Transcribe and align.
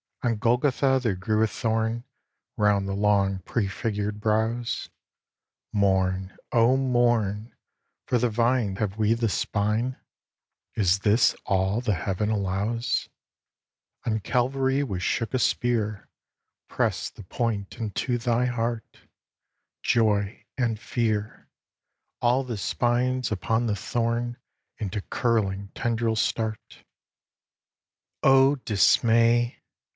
On 0.23 0.35
Golgotha 0.37 0.99
there 1.01 1.15
grew 1.15 1.43
a 1.43 1.47
thorn 1.47 2.03
Round 2.57 2.87
the 2.87 2.93
long 2.93 3.39
prefigured 3.39 4.19
Brows. 4.19 4.89
Mourn, 5.73 6.35
O 6.51 6.75
mourn! 6.77 7.55
For 8.05 8.17
the 8.19 8.29
vine 8.29 8.75
have 8.77 8.97
we 8.97 9.13
the 9.15 9.29
spine? 9.29 9.97
Is 10.75 10.99
this 10.99 11.35
all 11.45 11.81
the 11.81 11.93
Heaven 11.93 12.29
allows? 12.29 13.09
On 14.05 14.19
Calvary 14.19 14.83
was 14.83 15.01
shook 15.03 15.33
a 15.35 15.39
spear; 15.39 16.07
Press 16.67 17.09
the 17.09 17.23
point 17.23 17.77
into 17.79 18.17
thy 18.17 18.45
heart 18.45 19.07
Joy 19.83 20.45
and 20.57 20.79
fear! 20.79 21.47
All 22.21 22.43
the 22.43 22.57
spines 22.57 23.31
upon 23.31 23.65
the 23.65 23.75
thorn 23.75 24.37
into 24.77 25.01
curling 25.01 25.69
tendrils 25.75 26.21
start. 26.21 26.83
O 28.23 28.55
dismay! 28.55 29.57